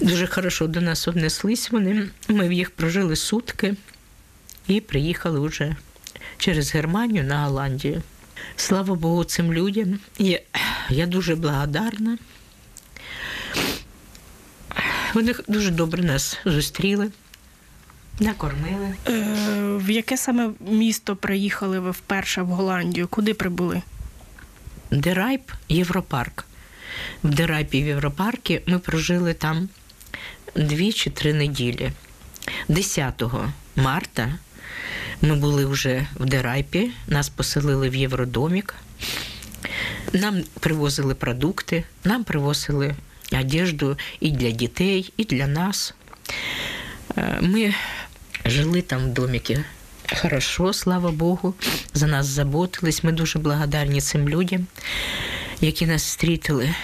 Дуже 0.00 0.26
хорошо 0.26 0.66
до 0.66 0.80
нас 0.80 1.08
однеслись 1.08 1.70
вони. 1.70 2.08
Ми 2.28 2.48
в 2.48 2.52
їх 2.52 2.70
прожили 2.70 3.16
сутки 3.16 3.74
і 4.66 4.80
приїхали 4.80 5.40
вже 5.40 5.76
через 6.38 6.74
Германію 6.74 7.24
на 7.24 7.44
Голландію. 7.44 8.02
Слава 8.56 8.94
Богу, 8.94 9.24
цим 9.24 9.52
людям. 9.52 9.98
Я, 10.18 10.40
я 10.90 11.06
дуже 11.06 11.34
благодарна. 11.34 12.18
Вони 15.14 15.34
дуже 15.48 15.70
добре 15.70 16.02
нас 16.02 16.38
зустріли, 16.44 17.10
накормили. 18.20 18.94
Е, 19.08 19.24
в 19.76 19.90
яке 19.90 20.16
саме 20.16 20.50
місто 20.60 21.16
приїхали 21.16 21.80
ви 21.80 21.90
вперше 21.90 22.42
в 22.42 22.46
Голландію? 22.46 23.08
Куди 23.08 23.34
прибули? 23.34 23.82
Дерайп 24.90 25.50
Європарк. 25.68 26.46
В 27.24 27.34
Дерайпі 27.34 27.82
в 27.82 27.86
Європаркі 27.86 28.60
ми 28.66 28.78
прожили 28.78 29.34
там 29.34 29.68
дві 30.56 30.92
чи 30.92 31.10
три 31.10 31.34
неділі. 31.34 31.92
10 32.68 33.22
марта 33.76 34.38
ми 35.22 35.34
були 35.36 35.66
вже 35.66 36.06
в 36.14 36.24
Дерайпі, 36.24 36.90
нас 37.06 37.28
поселили 37.28 37.88
в 37.88 37.94
Євродомік. 37.94 38.74
Нам 40.12 40.42
привозили 40.60 41.14
продукти, 41.14 41.84
нам 42.04 42.24
привозили 42.24 42.94
одежду 43.32 43.98
і 44.20 44.30
для 44.30 44.50
дітей, 44.50 45.12
і 45.16 45.24
для 45.24 45.46
нас. 45.46 45.94
Е, 47.16 47.38
Ми 47.40 47.74
жили 48.44 48.82
там 48.82 49.00
в 49.00 49.08
доміки 49.08 49.64
хорошо, 50.16 50.72
слава 50.72 51.10
Богу. 51.10 51.54
За 51.94 52.06
нас 52.06 52.26
заботились. 52.26 53.04
Ми 53.04 53.12
дуже 53.12 53.38
благодарні 53.38 54.00
цим 54.00 54.28
людям, 54.28 54.66
які 55.66 55.86
нас 55.86 56.02
зустріли. 56.02 56.74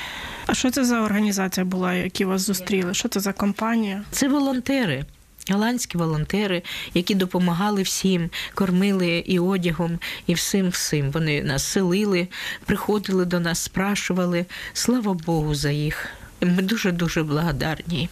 А 0.46 0.54
що 0.54 0.70
це 0.70 0.84
за 0.84 1.00
організація 1.00 1.66
була, 1.66 1.94
які 1.94 2.24
вас 2.24 2.42
зустріли? 2.42 2.94
Що 2.94 3.08
це 3.08 3.20
за 3.20 3.32
компанія? 3.32 4.04
Це 4.10 4.28
волонтери. 4.28 5.04
Голландські 5.50 5.98
волонтери, 5.98 6.62
які 6.94 7.14
допомагали 7.14 7.82
всім, 7.82 8.30
кормили 8.54 9.18
і 9.26 9.38
одягом, 9.38 9.98
і 10.26 10.34
всім 10.34 10.68
всім. 10.68 11.10
Вони 11.10 11.42
нас 11.42 11.64
селили, 11.64 12.28
приходили 12.66 13.24
до 13.24 13.40
нас, 13.40 13.58
спрашували. 13.58 14.46
Слава 14.72 15.14
Богу 15.14 15.54
за 15.54 15.70
їх. 15.70 16.06
Ми 16.40 16.62
дуже 16.62 16.92
дуже 16.92 17.22
благодарні. 17.22 18.08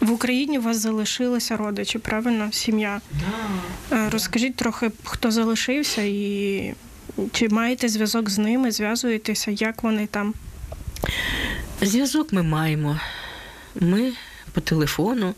В 0.00 0.10
Україні 0.10 0.58
у 0.58 0.62
вас 0.62 0.76
залишилися 0.76 1.56
родичі, 1.56 1.98
правильно? 1.98 2.48
Сім'я. 2.52 3.00
Е, 3.92 4.10
Розкажіть 4.10 4.56
трохи, 4.56 4.90
хто 5.04 5.30
залишився 5.30 6.02
і 6.02 6.74
чи 7.32 7.48
маєте 7.48 7.88
зв'язок 7.88 8.30
з 8.30 8.38
ними, 8.38 8.70
зв'язуєтеся, 8.70 9.50
як 9.50 9.82
вони 9.82 10.06
там? 10.06 10.34
Зв'язок 11.82 12.32
ми 12.32 12.42
маємо. 12.42 13.00
Ми 13.80 14.12
по 14.52 14.60
телефону 14.60 15.34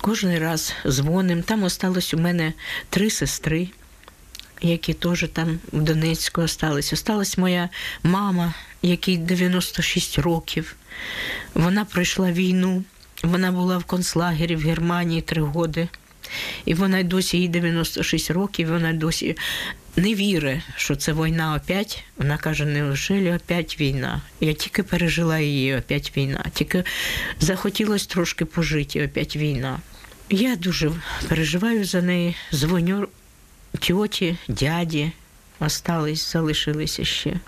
кожен 0.00 0.38
раз 0.38 0.74
дзвонимо. 0.86 1.42
Там 1.42 1.62
осталось 1.62 2.14
у 2.14 2.18
мене 2.18 2.52
три 2.90 3.10
сестри, 3.10 3.68
які 4.60 4.94
теж 4.94 5.26
там 5.32 5.58
в 5.72 5.82
Донецьку 5.82 6.42
остались. 6.42 6.92
Осталась 6.92 7.38
моя 7.38 7.68
мама, 8.02 8.54
якій 8.82 9.16
96 9.16 10.18
років. 10.18 10.76
Вона 11.54 11.84
пройшла 11.84 12.32
війну. 12.32 12.84
Вона 13.22 13.52
була 13.52 13.78
в 13.78 13.84
концлагері 13.84 14.56
в 14.56 14.60
Германії 14.60 15.20
три 15.20 15.42
роки. 15.42 15.88
І 16.64 16.74
вона 16.74 17.02
досі 17.02 17.38
їй 17.38 17.48
96 17.48 18.30
років, 18.30 18.68
вона 18.68 18.92
досі 18.92 19.36
не 19.96 20.14
вірить, 20.14 20.60
що 20.76 20.96
це 20.96 21.12
війна 21.12 21.54
опять. 21.54 22.04
Вона 22.16 22.36
каже, 22.36 22.64
неужели 22.64 23.36
опять 23.36 23.80
війна? 23.80 24.22
Я 24.40 24.52
тільки 24.52 24.82
пережила 24.82 25.38
її, 25.38 25.76
опять 25.76 26.12
війна. 26.16 26.44
Тільки 26.52 26.84
захотілося 27.40 28.08
трошки 28.08 28.44
пожити, 28.44 29.06
опять 29.06 29.36
війна. 29.36 29.80
Я 30.30 30.56
дуже 30.56 30.90
переживаю 31.28 31.84
за 31.84 32.02
неї, 32.02 32.36
дзвоню 32.52 33.08
тьоті, 33.78 34.36
дяді, 34.48 35.12
остались, 35.60 36.32
залишилися 36.32 37.04
ще. 37.04 37.40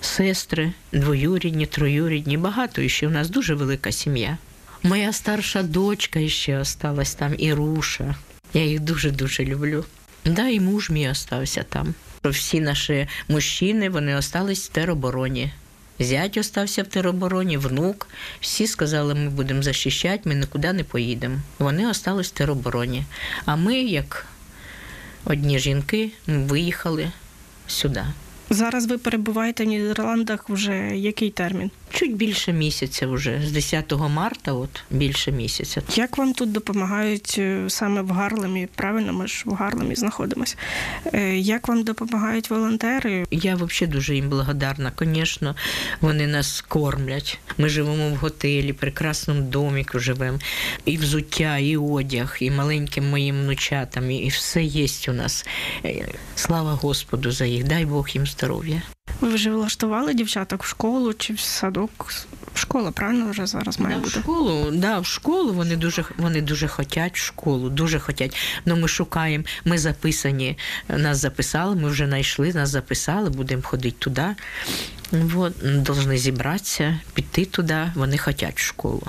Сестри, 0.00 0.72
двоюрідні, 0.92 1.66
троюрідні, 1.66 2.36
багато 2.36 2.88
ще 2.88 3.06
у 3.06 3.10
нас 3.10 3.30
дуже 3.30 3.54
велика 3.54 3.92
сім'я. 3.92 4.38
Моя 4.82 5.12
старша 5.12 5.62
дочка 5.62 6.28
ще 6.28 6.58
осталась 6.58 7.14
там, 7.14 7.34
Іруша. 7.38 8.14
Я 8.54 8.64
їх 8.64 8.80
дуже-дуже 8.80 9.44
люблю. 9.44 9.84
Да, 10.24 10.48
і 10.48 10.60
муж 10.60 10.90
мій 10.90 11.08
остався 11.08 11.62
там. 11.62 11.94
Всі 12.24 12.60
наші 12.60 13.08
мужчини 13.28 13.90
вони 13.90 14.16
остались 14.16 14.68
в 14.68 14.72
теробороні. 14.72 15.52
Зять 15.98 16.36
остався 16.36 16.82
в 16.82 16.86
теробороні, 16.86 17.56
внук. 17.56 18.08
Всі 18.40 18.66
сказали, 18.66 19.14
ми 19.14 19.30
будемо 19.30 19.62
захищати, 19.62 20.28
ми 20.28 20.34
нікуди 20.34 20.72
не 20.72 20.84
поїдемо. 20.84 21.38
Вони 21.58 21.86
остались 21.86 22.28
в 22.28 22.30
теробороні. 22.30 23.04
А 23.44 23.56
ми, 23.56 23.74
як 23.74 24.26
одні 25.24 25.58
жінки, 25.58 26.10
виїхали 26.26 27.12
сюди. 27.66 28.04
Зараз 28.50 28.86
ви 28.86 28.98
перебуваєте 28.98 29.64
в 29.64 29.66
Нідерландах 29.66 30.48
вже 30.48 30.96
який 30.96 31.30
термін? 31.30 31.70
Чуть 31.90 32.16
більше 32.16 32.52
місяця 32.52 33.06
вже, 33.06 33.40
з 33.46 33.52
10 33.52 33.92
марта, 34.10 34.52
от 34.52 34.82
більше 34.90 35.32
місяця. 35.32 35.82
Як 35.94 36.18
вам 36.18 36.32
тут 36.32 36.52
допомагають 36.52 37.34
е, 37.38 37.64
саме 37.68 38.02
в 38.02 38.10
Гарлемі? 38.10 38.68
Правильно, 38.74 39.12
ми 39.12 39.26
ж 39.26 39.42
в 39.46 39.52
Гарлемі 39.54 39.94
знаходимося. 39.94 40.56
Е, 41.14 41.36
Як 41.38 41.68
вам 41.68 41.82
допомагають 41.82 42.50
волонтери? 42.50 43.26
Я 43.30 43.54
взагалі 43.54 43.92
дуже 43.92 44.14
їм 44.14 44.28
благодарна. 44.28 44.92
Звісно, 45.00 45.56
вони 46.00 46.26
нас 46.26 46.60
кормлять. 46.60 47.38
Ми 47.58 47.68
живемо 47.68 48.10
в 48.10 48.16
готелі, 48.16 48.72
прекрасному 48.72 49.40
доміку 49.40 49.98
живемо. 49.98 50.38
І 50.84 50.96
взуття, 50.96 51.58
і 51.58 51.76
одяг, 51.76 52.36
і 52.40 52.50
маленьким 52.50 53.10
моїм 53.10 53.40
внучатам, 53.40 54.10
і 54.10 54.28
все 54.28 54.62
є 54.62 54.86
у 55.08 55.12
нас. 55.12 55.46
Е, 55.84 56.08
Слава 56.34 56.72
Господу 56.72 57.30
за 57.30 57.44
їх. 57.44 57.64
Дай 57.64 57.84
Бог 57.84 58.08
їм 58.08 58.26
здоров'я. 58.26 58.82
Ви 59.20 59.28
вже 59.28 59.50
влаштували 59.50 60.14
дівчаток 60.14 60.62
в 60.62 60.66
школу 60.66 61.14
чи 61.14 61.32
в 61.32 61.40
садок? 61.40 62.12
Школа, 62.54 62.90
правильно 62.90 63.30
вже 63.30 63.46
зараз 63.46 63.80
має 63.80 63.96
Да, 63.96 64.06
в 64.06 64.10
школу, 64.10 64.70
да, 64.72 64.98
в 64.98 65.06
школу 65.06 65.52
вони 65.52 65.76
дуже 65.76 66.04
вони 66.16 66.40
дуже 66.40 66.68
хотять 66.68 67.14
в 67.14 67.24
школу, 67.24 67.68
дуже 67.68 67.98
хотять. 67.98 68.36
Ну 68.64 68.76
ми 68.76 68.88
шукаємо, 68.88 69.44
ми 69.64 69.78
записані, 69.78 70.58
нас 70.88 71.18
записали, 71.18 71.76
ми 71.76 71.88
вже 71.88 72.06
знайшли, 72.06 72.52
нас 72.52 72.68
записали, 72.70 73.30
будемо 73.30 73.62
ходити 73.62 73.96
туди. 73.98 74.26
Вот, 75.12 75.52
должны 75.62 76.16
зібратися, 76.16 77.00
піти 77.14 77.44
туди, 77.44 77.92
вони 77.94 78.18
хочуть 78.18 78.56
в 78.56 78.62
школу. 78.62 79.02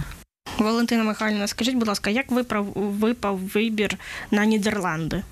Валентина 0.58 1.04
Михайлівна, 1.04 1.48
скажіть, 1.48 1.76
будь 1.76 1.88
ласка, 1.88 2.10
як 2.10 2.26
випав 2.76 3.38
вибір 3.38 3.98
на 4.32 4.46
Нідерланди? 4.46 5.24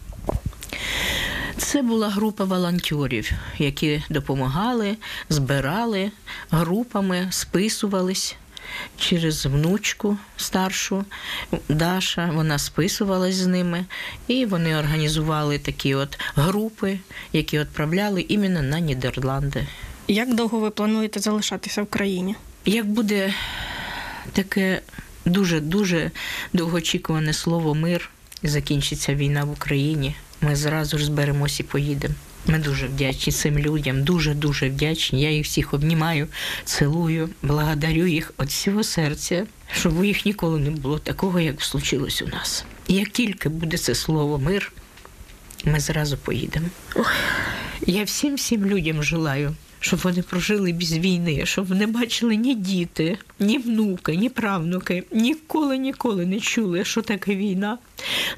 Це 1.57 1.81
була 1.81 2.09
група 2.09 2.43
волонтерів, 2.43 3.31
які 3.57 4.03
допомагали, 4.09 4.97
збирали 5.29 6.11
групами, 6.51 7.27
списувались 7.31 8.35
через 8.97 9.45
внучку 9.45 10.17
старшу 10.37 11.05
Даша. 11.69 12.31
Вона 12.33 12.59
списувалась 12.59 13.35
з 13.35 13.47
ними, 13.47 13.85
і 14.27 14.45
вони 14.45 14.77
організували 14.77 15.59
такі 15.59 15.95
от 15.95 16.19
групи, 16.35 16.99
які 17.33 17.59
відправляли 17.59 18.25
іменно 18.29 18.61
на 18.61 18.79
Нідерланди. 18.79 19.67
Як 20.07 20.35
довго 20.35 20.59
ви 20.59 20.69
плануєте 20.69 21.19
залишатися 21.19 21.83
в 21.83 21.85
країні? 21.85 22.35
Як 22.65 22.85
буде 22.85 23.33
таке 24.31 24.81
дуже 25.25 25.59
дуже 25.59 26.11
довгоочікуване 26.53 27.33
слово 27.33 27.75
мир 27.75 28.09
закінчиться 28.43 29.15
війна 29.15 29.43
в 29.43 29.51
Україні, 29.51 30.15
ми 30.41 30.55
зразу 30.55 30.97
ж 30.97 31.05
зберемось 31.05 31.59
і 31.59 31.63
поїдемо. 31.63 32.15
Ми 32.47 32.59
дуже 32.59 32.87
вдячні 32.87 33.33
цим 33.33 33.59
людям, 33.59 34.03
дуже 34.03 34.33
дуже 34.33 34.69
вдячні. 34.69 35.21
Я 35.21 35.31
їх 35.31 35.45
всіх 35.45 35.73
обнімаю, 35.73 36.27
цілую, 36.65 37.29
благодарю 37.41 38.07
їх 38.07 38.33
від 38.39 38.49
всього 38.49 38.83
серця, 38.83 39.45
щоб 39.73 39.99
у 39.99 40.03
їх 40.03 40.25
ніколи 40.25 40.59
не 40.59 40.69
було 40.69 40.99
такого, 40.99 41.39
як 41.39 41.61
случилось 41.61 42.21
у 42.21 42.27
нас. 42.27 42.65
І 42.87 42.93
як 42.93 43.09
тільки 43.09 43.49
буде 43.49 43.77
це 43.77 43.95
слово 43.95 44.39
мир, 44.39 44.71
ми 45.65 45.79
зразу 45.79 46.17
поїдемо. 46.17 46.67
Я 47.85 48.03
всім 48.03 48.35
всім 48.35 48.65
людям 48.65 49.03
желаю, 49.03 49.55
щоб 49.79 49.99
вони 50.03 50.21
прожили 50.21 50.73
без 50.73 50.97
війни, 50.97 51.41
щоб 51.45 51.69
не 51.69 51.87
бачили 51.87 52.35
ні 52.35 52.55
діти, 52.55 53.17
ні 53.39 53.57
внуки, 53.57 54.15
ні 54.15 54.29
правнуки, 54.29 55.03
ніколи 55.11 55.77
ніколи 55.77 56.25
не 56.25 56.39
чули, 56.39 56.85
що 56.85 57.01
таке 57.01 57.35
війна, 57.35 57.77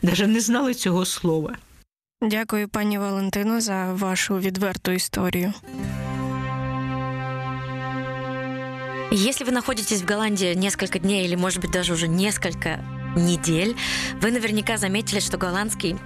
навіть 0.01 0.27
не 0.27 0.39
знали 0.39 0.73
цього 0.73 1.05
слова. 1.05 1.55
Дякую, 2.22 2.68
пані 2.68 2.98
Валентино, 2.98 3.60
за 3.60 3.92
вашу 3.92 4.38
відверту 4.38 4.90
історію. 4.90 5.52
Если 9.12 9.44
вы 9.46 9.52
находитесь 9.52 10.02
в 10.02 10.06
Голландии 10.06 10.54
несколько 10.54 10.98
дней 10.98 11.24
или, 11.26 11.36
может 11.36 11.62
быть, 11.62 11.70
даже 11.70 11.92
уже 11.92 12.08
несколько 12.08 12.80
недель, 13.16 13.76
вы 14.20 14.32
наверняка 14.32 14.76
заметили, 14.76 15.20
что 15.20 15.38
голландский 15.38 15.96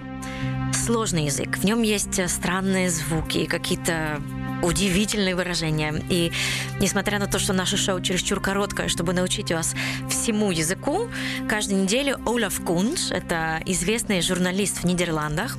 сложный 0.75 1.25
язык. 1.25 1.57
В 1.57 1.64
нем 1.64 1.83
есть 1.83 2.31
странные 2.31 2.90
звуки, 2.90 3.47
какие-то 3.47 4.21
удивительные 4.62 5.35
выражения. 5.35 6.03
И 6.11 6.33
несмотря 6.81 7.18
на 7.18 7.27
то, 7.27 7.38
что 7.38 7.53
наше 7.53 7.77
шоу 7.77 8.01
чересчур 8.01 8.40
короткое, 8.40 8.88
чтобы 8.88 9.12
научить 9.12 9.53
вас 9.53 9.75
всему 10.09 10.51
языку, 10.51 11.09
каждую 11.49 11.83
неделю 11.83 12.18
Олаф 12.27 12.61
Кунш, 12.64 13.11
это 13.11 13.61
известный 13.66 14.21
журналист 14.21 14.79
в 14.79 14.85
Нидерландах, 14.85 15.57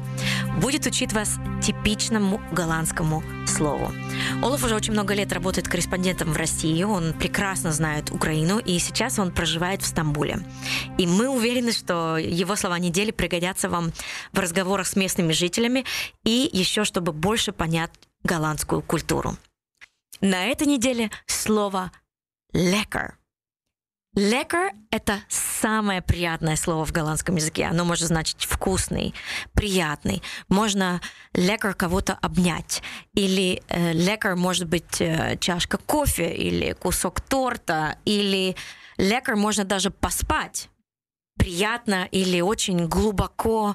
будет 0.60 0.86
учить 0.86 1.12
вас 1.12 1.36
типичному 1.62 2.40
голландскому 2.52 3.22
слову. 3.46 3.92
Олаф 4.42 4.64
уже 4.64 4.74
очень 4.74 4.92
много 4.92 5.14
лет 5.14 5.32
работает 5.32 5.68
корреспондентом 5.68 6.32
в 6.32 6.36
России, 6.36 6.82
он 6.82 7.12
прекрасно 7.12 7.72
знает 7.72 8.10
Украину, 8.10 8.58
и 8.58 8.78
сейчас 8.78 9.18
он 9.18 9.32
проживает 9.32 9.82
в 9.82 9.86
Стамбуле. 9.86 10.38
И 10.98 11.06
мы 11.06 11.28
уверены, 11.28 11.72
что 11.72 12.16
его 12.18 12.56
слова 12.56 12.78
недели 12.78 13.10
пригодятся 13.10 13.68
вам 13.68 13.92
в 14.32 14.38
разговорах 14.38 14.86
с 14.86 14.96
местными 14.96 15.32
жителями 15.32 15.84
и 16.24 16.48
еще, 16.52 16.84
чтобы 16.84 17.12
больше 17.12 17.52
понять 17.52 17.90
голландскую 18.22 18.82
культуру. 18.82 19.36
На 20.20 20.46
этой 20.46 20.66
неделе 20.66 21.10
слово 21.26 21.92
«лекар». 22.52 23.18
Лекар– 24.14 24.72
это 24.92 25.18
самое 25.28 26.00
приятное 26.00 26.54
слово 26.54 26.86
в 26.86 26.92
голландском 26.92 27.34
языке. 27.34 27.64
Оно 27.64 27.84
может 27.84 28.06
значить 28.06 28.44
вкусный, 28.44 29.12
приятный. 29.54 30.22
Можно 30.48 31.00
лекар 31.32 31.74
кого-то 31.74 32.14
обнять. 32.22 32.80
Или 33.14 33.60
э, 33.68 33.92
лекар 33.92 34.36
может 34.36 34.68
быть 34.68 35.00
э, 35.00 35.36
чашка 35.40 35.78
кофе, 35.78 36.32
или 36.32 36.74
кусок 36.74 37.20
торта, 37.22 37.98
или 38.04 38.54
лекар 38.98 39.34
можно 39.34 39.64
даже 39.64 39.90
поспать. 39.90 40.68
Приятно 41.36 42.04
или 42.12 42.40
очень 42.40 42.86
глубоко 42.86 43.74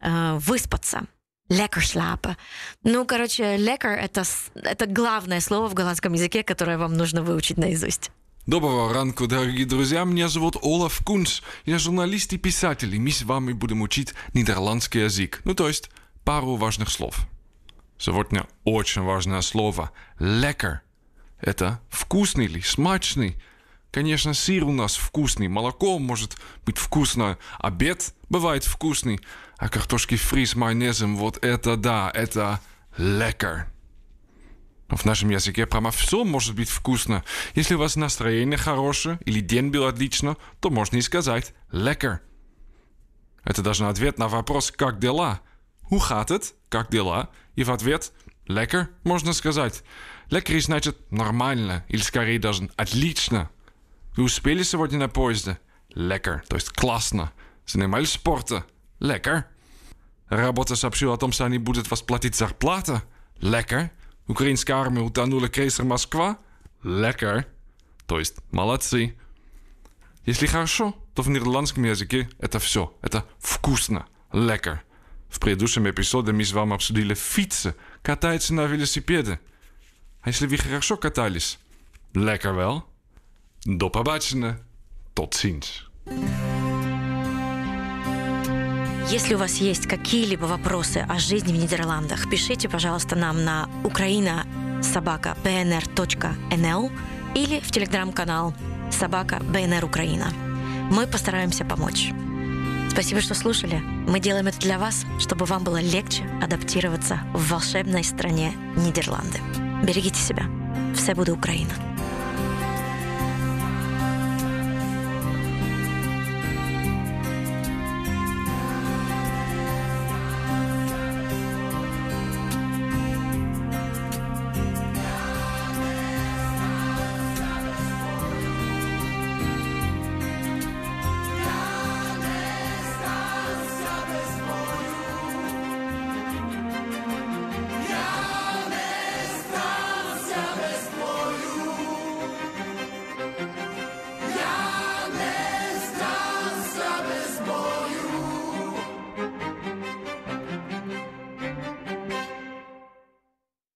э, 0.00 0.34
выспаться. 0.38 1.02
Лекаршлапа. 1.48 2.36
Ну, 2.82 3.04
короче, 3.04 3.56
лекар 3.56 3.92
это, 3.92 4.24
это 4.54 4.86
главное 4.86 5.40
слово 5.40 5.68
в 5.68 5.74
голландском 5.74 6.12
языке, 6.12 6.42
которое 6.42 6.76
вам 6.76 6.94
нужно 6.94 7.22
выучить 7.22 7.56
наизусть. 7.56 8.10
Доброго 8.50 8.92
ранку, 8.92 9.28
дорогие 9.28 9.64
друзья. 9.64 10.02
Меня 10.02 10.28
зовут 10.28 10.56
Олаф 10.60 11.04
Кунс. 11.04 11.40
Я 11.66 11.78
журналист 11.78 12.32
и 12.32 12.36
писатель, 12.36 12.92
и 12.92 12.98
мы 12.98 13.12
с 13.12 13.22
вами 13.22 13.52
будем 13.52 13.80
учить 13.80 14.12
нидерландский 14.34 15.04
язык. 15.04 15.40
Ну, 15.44 15.54
то 15.54 15.68
есть 15.68 15.88
пару 16.24 16.56
важных 16.56 16.90
слов. 16.90 17.28
Сегодня 17.96 18.48
очень 18.64 19.02
важное 19.02 19.40
слово 19.42 19.92
«лекар». 20.18 20.80
Это 21.40 21.80
вкусный 21.90 22.46
или 22.46 22.58
смачный. 22.58 23.40
Конечно, 23.92 24.34
сыр 24.34 24.64
у 24.64 24.72
нас 24.72 24.96
вкусный, 24.96 25.46
молоко 25.46 26.00
может 26.00 26.36
быть 26.66 26.76
вкусное, 26.76 27.38
обед 27.60 28.16
бывает 28.30 28.64
вкусный, 28.64 29.20
а 29.58 29.68
картошки 29.68 30.16
фри 30.16 30.44
с 30.44 30.56
майонезом, 30.56 31.16
вот 31.16 31.38
это 31.44 31.76
да, 31.76 32.10
это 32.12 32.58
лекар. 32.96 33.68
В 34.90 35.04
нашем 35.04 35.30
языке 35.30 35.66
прямо 35.66 35.92
все 35.92 36.24
может 36.24 36.54
быть 36.56 36.68
вкусно. 36.68 37.24
Если 37.54 37.74
у 37.74 37.78
вас 37.78 37.94
настроение 37.94 38.58
хорошее 38.58 39.18
или 39.24 39.40
день 39.40 39.70
был 39.70 39.86
отлично, 39.86 40.36
то 40.60 40.70
можно 40.70 40.96
и 40.96 41.02
сказать 41.02 41.54
«лекар». 41.70 42.20
Это 43.44 43.62
даже 43.62 43.88
ответ 43.88 44.18
на 44.18 44.28
вопрос 44.28 44.70
«как 44.70 44.98
дела?». 44.98 45.40
Hoe 45.90 45.98
gaat? 45.98 46.54
Как 46.68 46.90
дела? 46.90 47.30
И 47.54 47.62
в 47.62 47.70
ответ 47.70 48.12
«лекар» 48.46 48.88
можно 49.04 49.32
сказать. 49.32 49.84
«Лекар» 50.28 50.60
значит 50.60 51.10
«нормально» 51.12 51.84
или 51.88 52.02
скорее 52.02 52.40
даже 52.40 52.68
«отлично». 52.76 53.48
Вы 54.16 54.24
успели 54.24 54.64
сегодня 54.64 54.98
на 54.98 55.08
поезде? 55.08 55.58
Лекар, 55.94 56.42
то 56.48 56.56
есть 56.56 56.70
классно. 56.70 57.32
Занимались 57.64 58.10
спортом? 58.10 58.64
Лекар. 58.98 59.46
Работа 60.28 60.74
сообщила 60.74 61.14
о 61.14 61.16
том, 61.16 61.30
что 61.30 61.44
они 61.44 61.58
будут 61.58 61.88
вас 61.90 62.02
платить 62.02 62.34
зарплата? 62.34 63.04
Лекар. 63.40 63.92
Украинская 64.29 64.77
армия 64.77 65.01
утонула 65.01 65.49
крейсер 65.49 65.85
Москва? 65.85 66.37
Лекар. 66.83 67.45
То 68.07 68.19
есть 68.19 68.35
молодцы. 68.51 69.15
Если 70.25 70.47
хорошо, 70.47 70.95
то 71.13 71.21
в 71.21 71.29
нидерландском 71.29 71.83
языке 71.83 72.29
это 72.39 72.59
все. 72.59 72.93
Это 73.01 73.25
вкусно. 73.39 74.07
Лекар. 74.33 74.83
В 75.29 75.39
предыдущем 75.39 75.89
эпизоде 75.89 76.31
мы 76.31 76.43
с 76.43 76.53
вами 76.53 76.75
обсудили 76.75 77.13
фицы, 77.13 77.75
катаются 78.01 78.53
на 78.53 78.65
велосипеде. 78.65 79.39
А 80.21 80.29
если 80.29 80.47
вы 80.47 80.57
хорошо 80.57 80.97
катались? 80.97 81.59
Lekker 82.13 82.55
wel. 82.55 82.83
До 83.65 83.89
побачення. 83.89 84.59
Tot 85.15 85.33
ziens. 85.33 86.58
Если 89.10 89.34
у 89.34 89.38
вас 89.38 89.56
есть 89.56 89.88
какие-либо 89.88 90.44
вопросы 90.44 91.04
о 91.08 91.18
жизни 91.18 91.52
в 91.52 91.56
Нидерландах, 91.56 92.30
пишите, 92.30 92.68
пожалуйста, 92.68 93.16
нам 93.16 93.44
на 93.44 93.68
украина 93.82 94.46
собака 94.82 95.36
bnr.nl 95.42 96.92
или 97.34 97.58
в 97.58 97.72
телеграм-канал 97.72 98.54
собака 98.92 99.40
БНР 99.42 99.84
Украина. 99.84 100.32
Мы 100.92 101.08
постараемся 101.08 101.64
помочь. 101.64 102.12
Спасибо, 102.92 103.20
что 103.20 103.34
слушали. 103.34 103.80
Мы 104.06 104.20
делаем 104.20 104.46
это 104.46 104.60
для 104.60 104.78
вас, 104.78 105.04
чтобы 105.18 105.44
вам 105.44 105.64
было 105.64 105.80
легче 105.80 106.22
адаптироваться 106.40 107.20
в 107.34 107.50
волшебной 107.50 108.04
стране 108.04 108.52
Нидерланды. 108.76 109.40
Берегите 109.82 110.20
себя. 110.20 110.44
Все 110.94 111.16
буде 111.16 111.32
Украина. 111.32 111.89